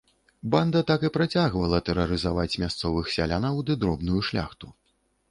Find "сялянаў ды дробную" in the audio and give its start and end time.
3.17-4.19